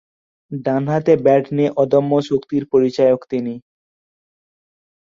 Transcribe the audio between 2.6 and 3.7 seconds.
পরিচায়ক তিনি।